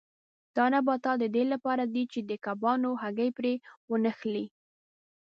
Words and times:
دا 0.57 0.65
نباتات 0.73 1.17
د 1.21 1.25
دې 1.35 1.43
لپاره 1.53 1.83
دي 1.93 2.03
چې 2.11 2.19
د 2.29 2.31
کبانو 2.45 2.89
هګۍ 3.01 3.29
پرې 3.37 3.53
ونښلي. 3.89 4.45